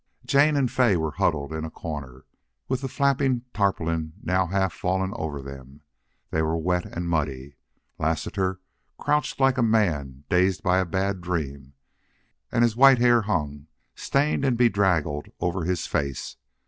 [0.25, 2.25] Jane and Fay were huddled in a corner,
[2.67, 5.81] with the flapping tarpaulin now half fallen over them.
[6.31, 7.57] They were wet and muddy.
[7.99, 8.59] Lassiter
[8.97, 11.73] crouched like a man dazed by a bad dream,
[12.51, 16.37] and his white hair hung, stained and bedraggled, over his face.